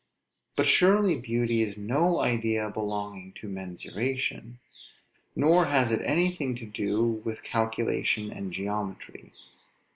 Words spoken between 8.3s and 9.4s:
and geometry.